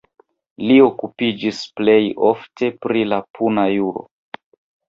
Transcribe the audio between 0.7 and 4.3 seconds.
okupiĝis plej ofte pri la puna juro.